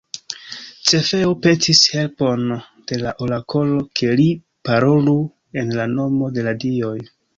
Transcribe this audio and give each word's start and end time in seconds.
Cefeo 0.91 1.33
petis 1.43 1.81
helpon 1.97 2.47
de 2.91 2.99
orakolo, 3.25 3.83
ke 4.01 4.11
li 4.23 4.27
parolu 4.71 5.15
en 5.63 5.75
la 5.81 5.87
nomo 5.93 6.33
de 6.39 6.47
la 6.49 6.57
dioj. 6.65 6.97